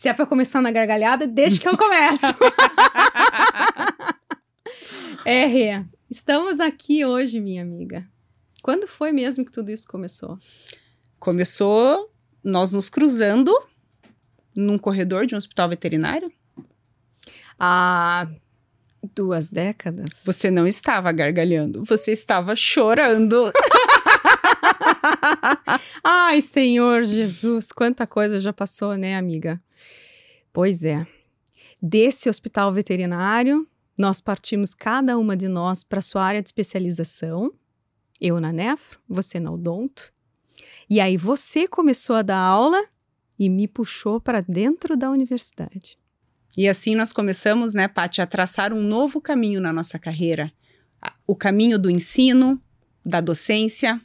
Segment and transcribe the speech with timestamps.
[0.00, 2.24] Se é pra começar na gargalhada, deixa que eu começo.
[5.26, 8.08] é, Rê, estamos aqui hoje, minha amiga.
[8.62, 10.38] Quando foi mesmo que tudo isso começou?
[11.18, 12.10] Começou
[12.42, 13.54] nós nos cruzando
[14.56, 16.32] num corredor de um hospital veterinário.
[17.58, 18.26] Há
[19.14, 20.22] duas décadas.
[20.24, 23.52] Você não estava gargalhando, você estava chorando.
[26.30, 29.60] Ai, Senhor Jesus, quanta coisa já passou, né, amiga?
[30.52, 31.04] Pois é.
[31.82, 33.66] Desse hospital veterinário,
[33.98, 37.52] nós partimos cada uma de nós para sua área de especialização.
[38.20, 40.12] Eu na nefro, você na odonto.
[40.88, 42.80] E aí você começou a dar aula
[43.36, 45.98] e me puxou para dentro da universidade.
[46.56, 50.52] E assim nós começamos, né, Paty, a traçar um novo caminho na nossa carreira.
[51.26, 52.62] O caminho do ensino,
[53.04, 54.00] da docência,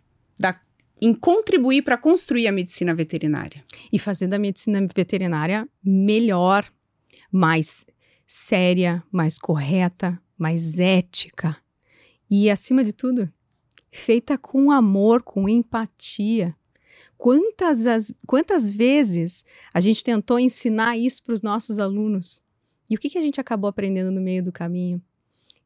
[1.02, 3.64] em contribuir para construir a medicina veterinária.
[3.92, 6.66] E fazer da medicina veterinária melhor,
[7.32, 7.86] mais
[8.26, 11.58] séria, mais correta, mais ética.
[12.30, 13.32] E, acima de tudo,
[13.92, 16.56] feita com amor, com empatia.
[17.18, 19.44] Quantas, quantas vezes
[19.74, 22.42] a gente tentou ensinar isso para os nossos alunos?
[22.90, 25.02] E o que, que a gente acabou aprendendo no meio do caminho?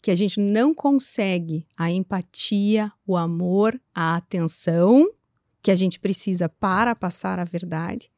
[0.02, 5.09] Que a gente não consegue a empatia, o amor, a atenção
[5.61, 8.11] que a gente precisa para passar a verdade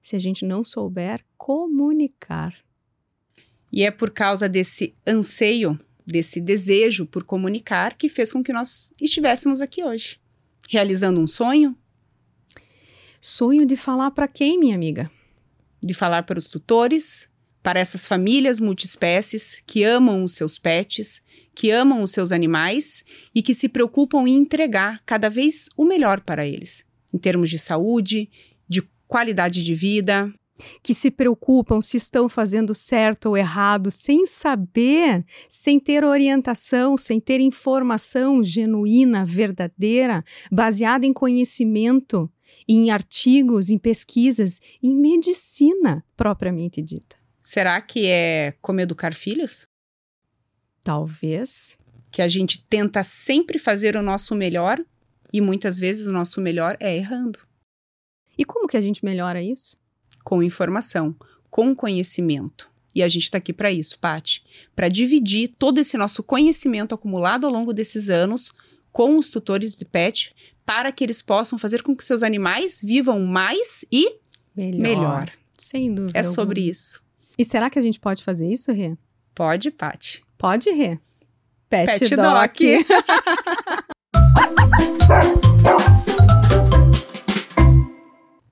[0.00, 2.54] se a gente não souber comunicar.
[3.72, 8.92] E é por causa desse anseio, desse desejo por comunicar que fez com que nós
[9.00, 10.18] estivéssemos aqui hoje,
[10.68, 11.76] realizando um sonho,
[13.26, 15.10] Sonho de falar para quem, minha amiga?
[15.82, 17.26] De falar para os tutores,
[17.64, 21.22] para essas famílias multiespécies que amam os seus pets,
[21.54, 23.02] que amam os seus animais
[23.34, 27.58] e que se preocupam em entregar cada vez o melhor para eles, em termos de
[27.58, 28.28] saúde,
[28.68, 30.30] de qualidade de vida.
[30.82, 37.18] Que se preocupam se estão fazendo certo ou errado, sem saber, sem ter orientação, sem
[37.18, 40.22] ter informação genuína, verdadeira,
[40.52, 42.30] baseada em conhecimento,
[42.68, 47.23] em artigos, em pesquisas, em medicina propriamente dita.
[47.44, 49.68] Será que é como educar filhos?
[50.82, 51.76] Talvez.
[52.10, 54.82] Que a gente tenta sempre fazer o nosso melhor
[55.30, 57.38] e muitas vezes o nosso melhor é errando.
[58.38, 59.76] E como que a gente melhora isso?
[60.24, 61.14] Com informação,
[61.50, 62.72] com conhecimento.
[62.94, 64.42] E a gente está aqui para isso, Pati,
[64.74, 68.52] para dividir todo esse nosso conhecimento acumulado ao longo desses anos
[68.90, 70.34] com os tutores de pet,
[70.64, 74.16] para que eles possam fazer com que seus animais vivam mais e
[74.56, 74.80] melhor.
[74.80, 75.32] melhor.
[75.58, 76.16] Sem dúvida.
[76.16, 76.34] É alguma.
[76.34, 77.03] sobre isso.
[77.36, 78.96] E será que a gente pode fazer isso, Rê?
[79.34, 80.22] Pode, Pati.
[80.38, 81.00] Pode, Rê.
[81.68, 82.24] Pet, Pet Doc.
[82.24, 82.54] Doc.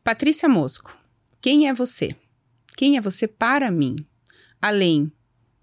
[0.03, 0.99] Patrícia Mosco,
[1.41, 2.17] quem é você?
[2.77, 3.95] Quem é você para mim?
[4.61, 5.13] Além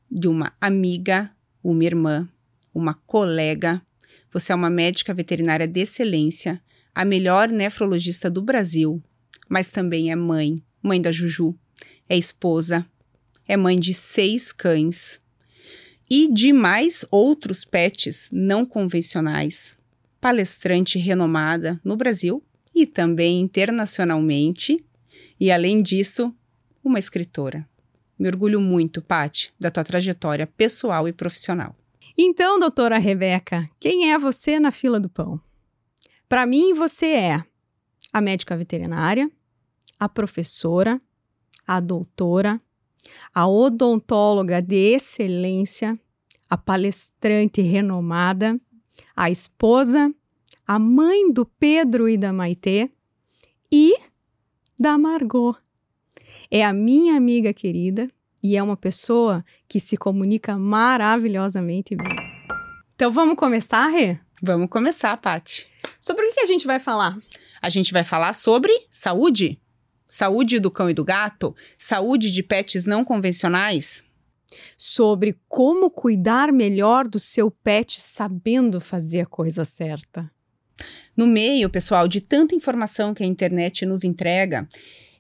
[0.09, 1.29] de uma amiga,
[1.61, 2.25] uma irmã,
[2.73, 3.81] uma colega,
[4.31, 6.61] você é uma médica veterinária de excelência,
[6.95, 9.03] a melhor nefrologista do Brasil,
[9.49, 11.53] mas também é mãe, mãe da Juju,
[12.07, 12.87] é esposa,
[13.49, 15.19] é mãe de seis cães
[16.07, 19.75] e de mais outros pets não convencionais,
[20.21, 22.43] palestrante renomada no Brasil
[22.75, 24.85] e também internacionalmente,
[25.39, 26.31] e além disso,
[26.83, 27.67] uma escritora.
[28.19, 31.75] Me orgulho muito, Pati, da tua trajetória pessoal e profissional.
[32.15, 35.41] Então, doutora Rebeca, quem é você na fila do pão?
[36.27, 37.43] Para mim, você é
[38.13, 39.31] a médica veterinária,
[39.99, 41.01] a professora,
[41.65, 42.61] a doutora,
[43.33, 45.99] a odontóloga de excelência,
[46.49, 48.59] a palestrante renomada,
[49.15, 50.13] a esposa,
[50.65, 52.89] a mãe do Pedro e da Maitê
[53.71, 53.93] e
[54.79, 55.55] da Margot.
[56.49, 58.09] É a minha amiga querida,
[58.41, 62.15] e é uma pessoa que se comunica maravilhosamente bem.
[62.95, 64.17] Então vamos começar, Rê?
[64.41, 65.67] Vamos começar, Pati.
[65.99, 67.17] Sobre o que a gente vai falar?
[67.61, 69.59] A gente vai falar sobre saúde.
[70.09, 74.03] Saúde do cão e do gato, saúde de pets não convencionais.
[74.75, 80.29] Sobre como cuidar melhor do seu pet sabendo fazer a coisa certa.
[81.15, 84.67] No meio, pessoal, de tanta informação que a internet nos entrega,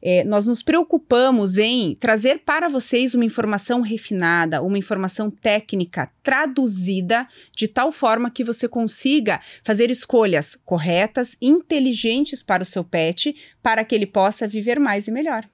[0.01, 7.27] é, nós nos preocupamos em trazer para vocês uma informação refinada, uma informação técnica traduzida
[7.55, 13.83] de tal forma que você consiga fazer escolhas corretas, inteligentes para o seu pet, para
[13.83, 15.45] que ele possa viver mais e melhor.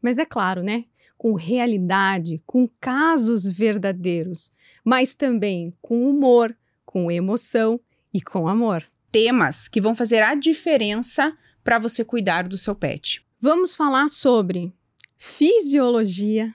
[0.00, 0.84] Mas é claro, né?
[1.16, 4.52] Com realidade, com casos verdadeiros,
[4.84, 6.56] mas também com humor,
[6.86, 7.80] com emoção
[8.14, 8.84] e com amor.
[9.10, 13.26] Temas que vão fazer a diferença para você cuidar do seu pet.
[13.40, 14.72] Vamos falar sobre
[15.16, 16.52] fisiologia,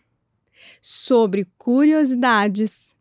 [0.82, 2.94] sobre curiosidades.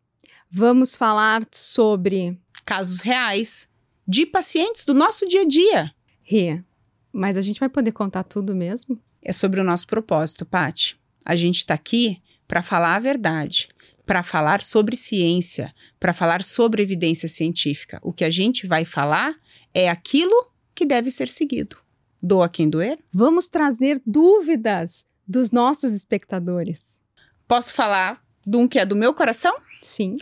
[0.49, 3.67] Vamos falar sobre casos reais
[4.07, 5.91] de pacientes do nosso dia a dia.
[6.23, 6.63] Rê,
[7.11, 8.97] mas a gente vai poder contar tudo mesmo?
[9.21, 10.97] É sobre o nosso propósito, Pati.
[11.25, 13.67] A gente está aqui para falar a verdade,
[14.05, 17.99] para falar sobre ciência, para falar sobre evidência científica.
[18.01, 19.35] O que a gente vai falar
[19.73, 21.82] é aquilo que deve ser seguido.
[22.25, 22.99] Doa quem doer?
[23.11, 27.01] Vamos trazer dúvidas dos nossos espectadores.
[27.45, 29.53] Posso falar de um que é do meu coração?
[29.81, 30.15] Sim.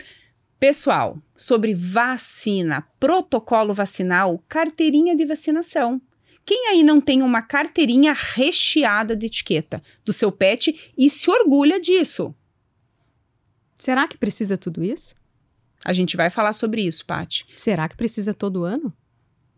[0.58, 6.02] Pessoal, sobre vacina, protocolo vacinal, carteirinha de vacinação.
[6.44, 11.78] Quem aí não tem uma carteirinha recheada de etiqueta do seu pet e se orgulha
[11.78, 12.34] disso?
[13.78, 15.14] Será que precisa tudo isso?
[15.84, 17.46] A gente vai falar sobre isso, Pati.
[17.54, 18.92] Será que precisa todo ano?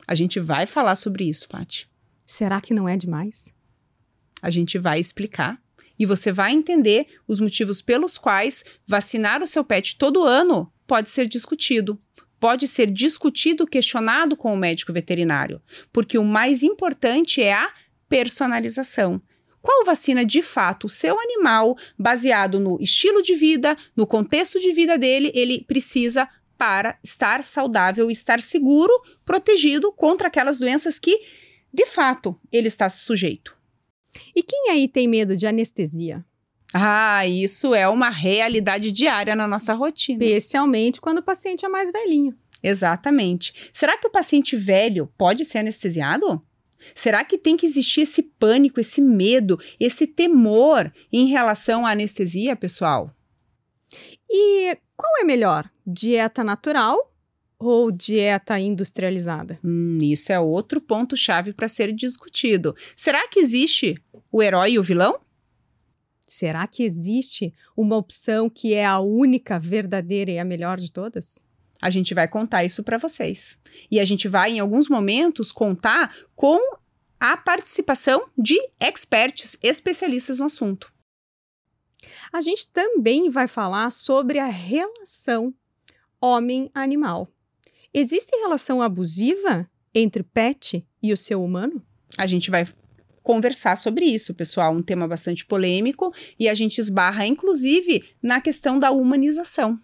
[0.07, 1.89] A gente vai falar sobre isso, Pati.
[2.27, 3.53] Será que não é demais?
[4.41, 5.61] A gente vai explicar
[5.99, 11.11] e você vai entender os motivos pelos quais vacinar o seu pet todo ano pode
[11.11, 12.01] ser discutido.
[12.41, 15.63] Pode ser discutido, questionado com o médico veterinário,
[15.93, 17.73] porque o mais importante é a
[18.09, 19.21] personalização.
[19.63, 24.73] Qual vacina de fato o seu animal, baseado no estilo de vida, no contexto de
[24.73, 26.29] vida dele, ele precisa
[26.59, 28.93] para estar saudável, estar seguro,
[29.25, 31.19] protegido contra aquelas doenças que,
[31.75, 33.57] de fato, ele está sujeito.
[34.35, 36.25] E quem aí tem medo de anestesia?
[36.73, 40.25] Ah, isso é uma realidade diária na nossa rotina.
[40.25, 42.33] Especialmente quando o paciente é mais velhinho.
[42.63, 43.71] Exatamente.
[43.73, 46.41] Será que o paciente velho pode ser anestesiado?
[46.95, 52.55] Será que tem que existir esse pânico, esse medo, esse temor em relação à anestesia,
[52.55, 53.11] pessoal?
[54.31, 55.69] E qual é melhor?
[55.85, 57.14] Dieta natural
[57.67, 59.59] ou dieta industrializada?
[59.65, 62.75] Hum, isso é outro ponto-chave para ser discutido.
[62.97, 63.97] Será que existe
[64.31, 65.21] o herói e o vilão?
[66.21, 71.45] Será que existe uma opção que é a única, verdadeira e a melhor de todas?
[71.81, 73.59] A gente vai contar isso para vocês.
[73.91, 76.59] E a gente vai, em alguns momentos, contar com
[77.21, 80.93] a participação de experts, especialistas no assunto.
[82.33, 85.55] A gente também vai falar sobre a relação
[86.21, 87.29] homem-animal.
[87.97, 91.81] Existe relação abusiva entre pet e o seu humano?
[92.19, 92.67] A gente vai
[93.23, 94.75] conversar sobre isso, pessoal.
[94.75, 99.79] Um tema bastante polêmico e a gente esbarra, inclusive, na questão da humanização.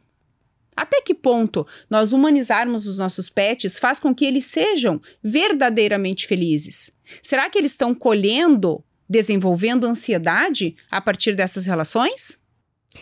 [0.75, 6.91] Até que ponto nós humanizarmos os nossos pets faz com que eles sejam verdadeiramente felizes?
[7.23, 12.40] Será que eles estão colhendo, desenvolvendo ansiedade a partir dessas relações?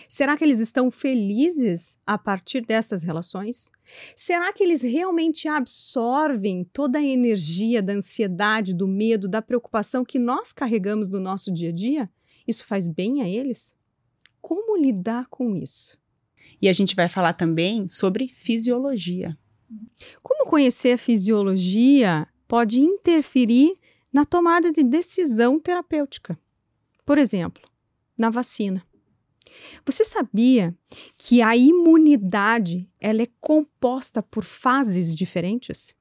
[0.06, 3.70] Será que eles estão felizes a partir dessas relações?
[4.14, 10.18] Será que eles realmente absorvem toda a energia da ansiedade, do medo, da preocupação que
[10.18, 12.10] nós carregamos no nosso dia a dia?
[12.46, 13.74] Isso faz bem a eles?
[14.42, 15.98] Como lidar com isso?
[16.60, 19.38] E a gente vai falar também sobre fisiologia.
[20.22, 23.78] Como conhecer a fisiologia pode interferir
[24.12, 26.38] na tomada de decisão terapêutica?
[27.04, 27.62] Por exemplo,
[28.16, 28.82] na vacina.
[29.84, 30.76] Você sabia
[31.16, 35.94] que a imunidade ela é composta por fases diferentes?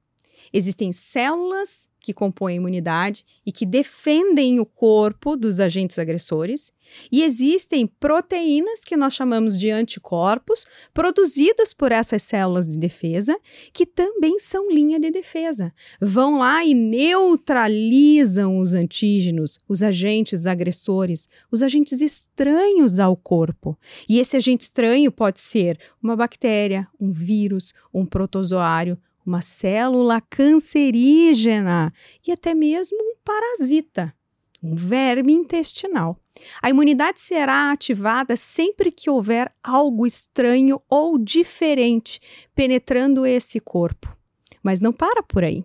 [0.52, 6.72] Existem células que compõem a imunidade e que defendem o corpo dos agentes agressores,
[7.12, 13.38] e existem proteínas que nós chamamos de anticorpos, produzidas por essas células de defesa,
[13.72, 15.72] que também são linha de defesa.
[16.00, 23.78] Vão lá e neutralizam os antígenos, os agentes agressores, os agentes estranhos ao corpo.
[24.08, 31.92] E esse agente estranho pode ser uma bactéria, um vírus, um protozoário, uma célula cancerígena
[32.26, 34.14] e até mesmo um parasita,
[34.62, 36.18] um verme intestinal.
[36.62, 42.20] A imunidade será ativada sempre que houver algo estranho ou diferente
[42.54, 44.16] penetrando esse corpo.
[44.62, 45.64] Mas não para por aí.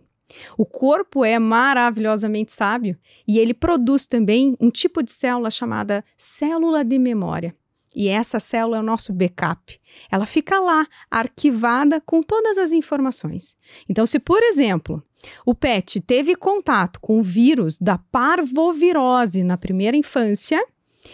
[0.57, 6.83] O corpo é maravilhosamente sábio e ele produz também um tipo de célula chamada célula
[6.83, 7.55] de memória.
[7.95, 9.79] E essa célula é o nosso backup.
[10.11, 13.55] Ela fica lá, arquivada com todas as informações.
[13.87, 15.03] Então, se, por exemplo,
[15.45, 20.63] o pet teve contato com o vírus da parvovirose na primeira infância,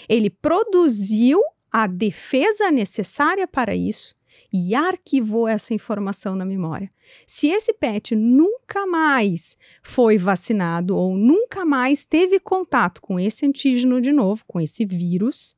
[0.07, 4.15] ele produziu a defesa necessária para isso
[4.51, 6.91] e arquivou essa informação na memória.
[7.25, 14.01] Se esse pet nunca mais foi vacinado ou nunca mais teve contato com esse antígeno
[14.01, 15.55] de novo, com esse vírus,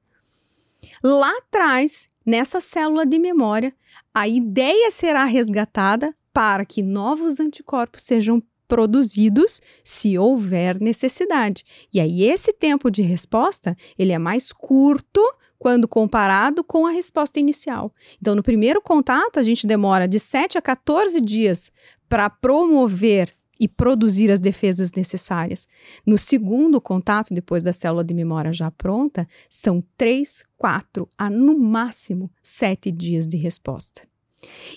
[1.03, 3.73] Lá atrás, nessa célula de memória,
[4.13, 11.65] a ideia será resgatada para que novos anticorpos sejam produzidos se houver necessidade.
[11.93, 15.21] E aí esse tempo de resposta, ele é mais curto
[15.57, 17.93] quando comparado com a resposta inicial.
[18.19, 21.71] Então, no primeiro contato, a gente demora de 7 a 14 dias
[22.07, 25.67] para promover e produzir as defesas necessárias.
[26.03, 31.55] No segundo contato, depois da célula de memória já pronta, são 3, 4 a no
[31.59, 34.01] máximo 7 dias de resposta.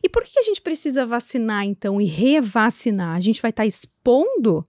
[0.03, 3.17] E por que a gente precisa vacinar então e revacinar?
[3.17, 4.62] A gente vai estar tá expondo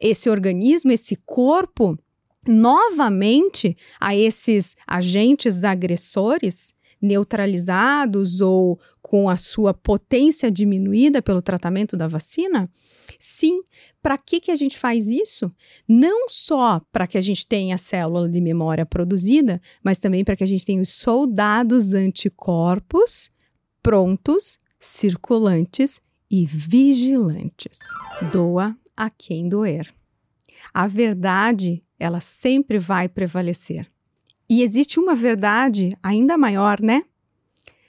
[0.00, 1.98] esse organismo, esse corpo,
[2.46, 12.08] novamente a esses agentes agressores neutralizados ou com a sua potência diminuída pelo tratamento da
[12.08, 12.68] vacina?
[13.20, 13.60] Sim.
[14.02, 15.48] Para que, que a gente faz isso?
[15.86, 20.34] Não só para que a gente tenha a célula de memória produzida, mas também para
[20.34, 23.30] que a gente tenha os soldados anticorpos
[23.80, 27.78] prontos, circulantes e vigilantes.
[28.32, 29.88] Doa a quem doer.
[30.74, 33.86] A verdade, ela sempre vai prevalecer.
[34.50, 37.04] E existe uma verdade ainda maior, né?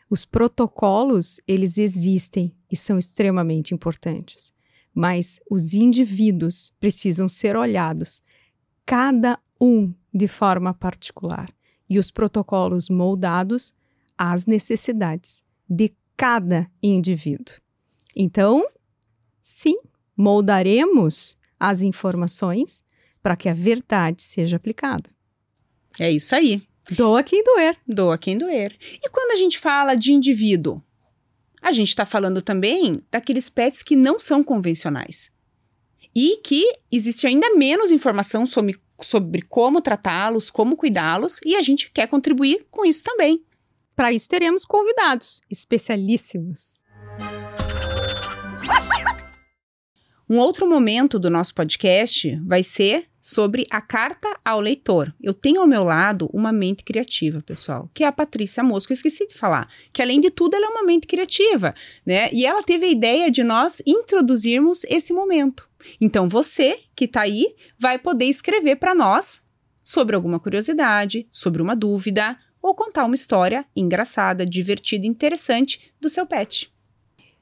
[0.09, 4.53] Os protocolos, eles existem e são extremamente importantes,
[4.93, 8.21] mas os indivíduos precisam ser olhados,
[8.85, 11.49] cada um de forma particular,
[11.89, 13.73] e os protocolos moldados
[14.17, 17.55] às necessidades de cada indivíduo.
[18.15, 18.65] Então,
[19.41, 19.77] sim,
[20.15, 22.83] moldaremos as informações
[23.21, 25.09] para que a verdade seja aplicada.
[25.99, 26.63] É isso aí.
[26.89, 27.77] Doa quem doer.
[27.85, 28.75] Doa quem doer.
[29.03, 30.81] E quando a gente fala de indivíduo,
[31.61, 35.29] a gente está falando também daqueles pets que não são convencionais.
[36.15, 41.91] E que existe ainda menos informação sobre, sobre como tratá-los, como cuidá-los, e a gente
[41.91, 43.43] quer contribuir com isso também.
[43.95, 46.81] Para isso, teremos convidados especialíssimos.
[50.29, 55.13] Um outro momento do nosso podcast vai ser sobre a carta ao leitor.
[55.21, 58.93] Eu tenho ao meu lado uma mente criativa, pessoal, que é a Patrícia Mosco.
[58.93, 62.29] Eu esqueci de falar que, além de tudo, ela é uma mente criativa, né?
[62.31, 65.69] E ela teve a ideia de nós introduzirmos esse momento.
[65.99, 69.41] Então, você que está aí vai poder escrever para nós
[69.83, 76.25] sobre alguma curiosidade, sobre uma dúvida ou contar uma história engraçada, divertida, interessante do seu
[76.25, 76.73] pet.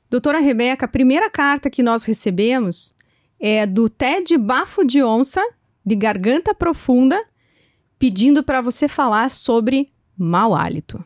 [0.10, 2.96] Doutora Rebeca, a primeira carta que nós recebemos
[3.39, 5.44] é do Ted Bafo de Onça,
[5.86, 7.24] de Garganta Profunda,
[8.00, 11.04] pedindo para você falar sobre mau hálito.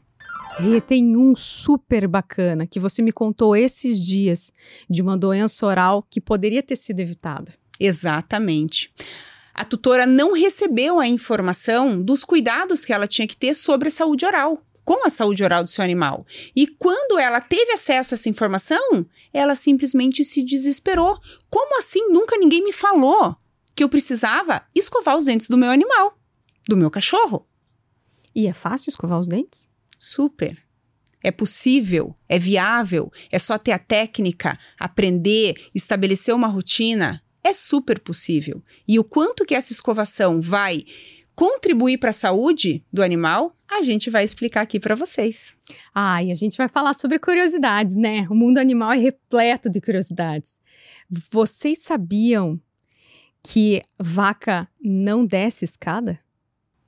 [0.62, 4.52] E tem um super bacana que você me contou esses dias
[4.90, 7.54] de uma doença oral que poderia ter sido evitada.
[7.80, 8.92] Exatamente.
[9.54, 13.92] A tutora não recebeu a informação dos cuidados que ela tinha que ter sobre a
[13.92, 16.26] saúde oral com a saúde oral do seu animal.
[16.56, 21.16] E quando ela teve acesso a essa informação, ela simplesmente se desesperou.
[21.48, 22.08] Como assim?
[22.10, 23.38] Nunca ninguém me falou
[23.80, 26.20] que eu precisava escovar os dentes do meu animal,
[26.68, 27.48] do meu cachorro.
[28.36, 29.70] E é fácil escovar os dentes?
[29.98, 30.62] Super.
[31.24, 37.24] É possível, é viável, é só ter a técnica, aprender, estabelecer uma rotina.
[37.42, 38.62] É super possível.
[38.86, 40.84] E o quanto que essa escovação vai
[41.34, 45.56] contribuir para a saúde do animal, a gente vai explicar aqui para vocês.
[45.96, 48.28] Ah, e a gente vai falar sobre curiosidades, né?
[48.30, 50.60] O mundo animal é repleto de curiosidades.
[51.32, 52.60] Vocês sabiam
[53.44, 56.20] que vaca não desce escada?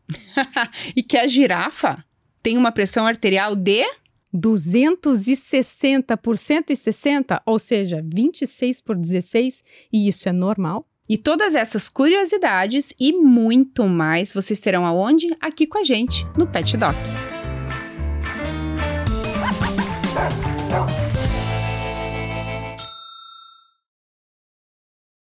[0.96, 2.04] e que a girafa
[2.42, 3.86] tem uma pressão arterial de
[4.34, 10.88] 260 por 160, ou seja, 26 por 16, e isso é normal?
[11.10, 15.28] E todas essas curiosidades e muito mais vocês terão aonde?
[15.42, 16.96] Aqui com a gente, no Pet Doc.